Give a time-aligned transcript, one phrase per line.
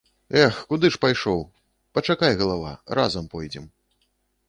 [0.43, 1.45] Эх, куды ж пайшоў,
[1.99, 3.73] пачакай, галава, разам пойдзем.